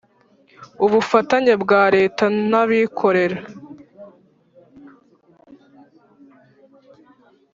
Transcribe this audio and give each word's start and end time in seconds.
ubufatanye 0.85 1.53
bwa 1.63 1.83
Leta 1.95 2.25
n 2.49 2.51
abikorera 2.61 3.37